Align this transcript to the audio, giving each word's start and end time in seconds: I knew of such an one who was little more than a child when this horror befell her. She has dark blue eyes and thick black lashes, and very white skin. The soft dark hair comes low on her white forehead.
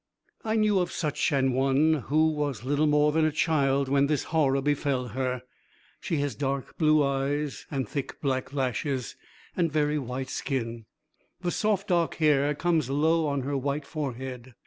I 0.43 0.55
knew 0.55 0.79
of 0.79 0.91
such 0.91 1.31
an 1.31 1.53
one 1.53 1.93
who 2.09 2.29
was 2.31 2.63
little 2.63 2.87
more 2.87 3.11
than 3.11 3.23
a 3.23 3.31
child 3.31 3.87
when 3.87 4.07
this 4.07 4.23
horror 4.23 4.59
befell 4.59 5.09
her. 5.09 5.43
She 5.99 6.17
has 6.21 6.33
dark 6.33 6.75
blue 6.79 7.03
eyes 7.03 7.67
and 7.69 7.87
thick 7.87 8.19
black 8.19 8.51
lashes, 8.51 9.15
and 9.55 9.71
very 9.71 9.99
white 9.99 10.31
skin. 10.31 10.85
The 11.41 11.51
soft 11.51 11.89
dark 11.89 12.15
hair 12.15 12.55
comes 12.55 12.89
low 12.89 13.27
on 13.27 13.41
her 13.41 13.55
white 13.55 13.85
forehead. 13.85 14.55